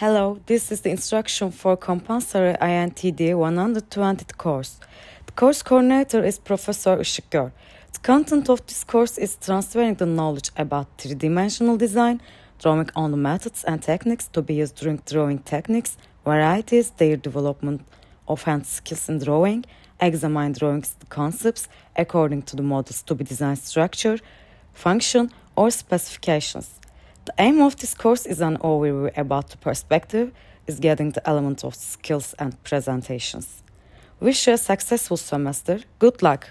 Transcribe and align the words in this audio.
Hello, 0.00 0.40
this 0.46 0.72
is 0.72 0.80
the 0.80 0.88
instruction 0.88 1.50
for 1.50 1.76
compulsory 1.76 2.54
INTD 2.54 3.36
120 3.36 4.24
course. 4.38 4.80
The 5.26 5.32
course 5.32 5.62
coordinator 5.62 6.24
is 6.24 6.38
Professor 6.38 6.96
Işıkgör. 6.96 7.52
The 7.92 7.98
content 7.98 8.48
of 8.48 8.66
this 8.66 8.82
course 8.82 9.18
is 9.18 9.36
transferring 9.36 9.96
the 9.96 10.06
knowledge 10.06 10.52
about 10.56 10.86
three-dimensional 10.96 11.76
design, 11.76 12.22
drawing 12.58 12.88
on 12.96 13.10
the 13.10 13.18
methods 13.18 13.62
and 13.64 13.82
techniques 13.82 14.26
to 14.28 14.40
be 14.40 14.54
used 14.54 14.76
during 14.76 15.02
drawing 15.04 15.40
techniques, 15.40 15.98
varieties, 16.24 16.92
their 16.96 17.18
development 17.18 17.82
of 18.26 18.44
hand 18.44 18.66
skills 18.66 19.06
in 19.10 19.18
drawing, 19.18 19.66
examine 20.00 20.52
drawings 20.52 20.96
concepts 21.10 21.68
according 21.94 22.40
to 22.44 22.56
the 22.56 22.62
models 22.62 23.02
to 23.02 23.14
be 23.14 23.24
designed 23.24 23.58
structure, 23.58 24.18
function, 24.72 25.30
or 25.56 25.70
specifications. 25.70 26.79
The 27.30 27.44
aim 27.44 27.62
of 27.62 27.76
this 27.76 27.94
course 27.94 28.26
is 28.26 28.40
an 28.40 28.56
overview 28.56 29.16
about 29.16 29.50
the 29.50 29.56
perspective, 29.56 30.32
is 30.66 30.80
getting 30.80 31.12
the 31.12 31.24
element 31.28 31.62
of 31.62 31.76
skills 31.76 32.34
and 32.40 32.60
presentations. 32.64 33.62
Wish 34.18 34.48
you 34.48 34.54
a 34.54 34.58
successful 34.58 35.16
semester. 35.16 35.78
Good 36.00 36.22
luck! 36.22 36.50